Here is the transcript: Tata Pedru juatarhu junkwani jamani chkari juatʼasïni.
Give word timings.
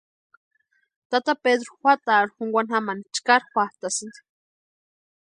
Tata 1.09 1.33
Pedru 1.43 1.69
juatarhu 1.81 2.31
junkwani 2.37 2.71
jamani 2.73 3.03
chkari 3.15 3.45
juatʼasïni. 3.53 4.19